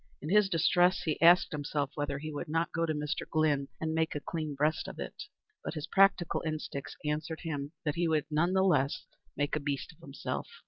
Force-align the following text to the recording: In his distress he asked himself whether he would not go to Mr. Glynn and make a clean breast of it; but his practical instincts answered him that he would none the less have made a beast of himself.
In 0.19 0.29
his 0.29 0.49
distress 0.49 1.03
he 1.03 1.21
asked 1.21 1.51
himself 1.51 1.91
whether 1.93 2.17
he 2.17 2.33
would 2.33 2.47
not 2.49 2.71
go 2.71 2.87
to 2.87 2.93
Mr. 2.95 3.29
Glynn 3.29 3.67
and 3.79 3.93
make 3.93 4.15
a 4.15 4.19
clean 4.19 4.55
breast 4.55 4.87
of 4.87 4.97
it; 4.97 5.25
but 5.63 5.75
his 5.75 5.85
practical 5.85 6.41
instincts 6.43 6.95
answered 7.05 7.41
him 7.41 7.71
that 7.85 7.93
he 7.93 8.07
would 8.07 8.25
none 8.31 8.53
the 8.53 8.63
less 8.63 9.05
have 9.11 9.27
made 9.37 9.55
a 9.55 9.59
beast 9.59 9.91
of 9.91 9.99
himself. 9.99 10.47